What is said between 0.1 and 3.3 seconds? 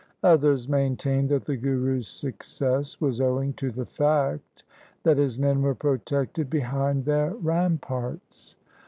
Others maintained that the Guru's success was